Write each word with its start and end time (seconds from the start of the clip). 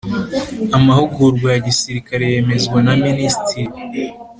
Amahugurwa 0.77 1.47
ya 1.53 1.61
gisirikare 1.67 2.23
yemezwa 2.33 2.77
na 2.85 2.93
Minisitiri 3.03 3.73